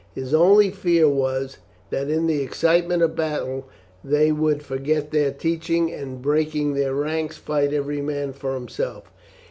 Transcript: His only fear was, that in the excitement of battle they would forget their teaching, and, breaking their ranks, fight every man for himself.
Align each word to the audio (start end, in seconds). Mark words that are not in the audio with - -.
His 0.15 0.33
only 0.33 0.71
fear 0.71 1.07
was, 1.07 1.57
that 1.91 2.09
in 2.09 2.25
the 2.25 2.41
excitement 2.41 3.03
of 3.03 3.15
battle 3.15 3.65
they 4.03 4.31
would 4.31 4.63
forget 4.63 5.11
their 5.11 5.29
teaching, 5.31 5.91
and, 5.93 6.19
breaking 6.23 6.73
their 6.73 6.95
ranks, 6.95 7.37
fight 7.37 7.71
every 7.71 8.01
man 8.01 8.33
for 8.33 8.55
himself. 8.55 9.11